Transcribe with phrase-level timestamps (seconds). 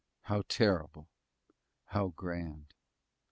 [0.23, 1.09] How terrible
[1.85, 2.73] how grand!